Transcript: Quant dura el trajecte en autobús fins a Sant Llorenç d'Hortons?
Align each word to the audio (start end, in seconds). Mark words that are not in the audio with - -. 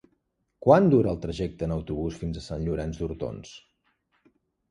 Quant 0.67 0.87
dura 0.93 1.11
el 1.11 1.19
trajecte 1.25 1.67
en 1.67 1.75
autobús 1.75 2.17
fins 2.21 2.41
a 2.41 2.43
Sant 2.45 2.65
Llorenç 2.69 3.01
d'Hortons? 3.01 3.53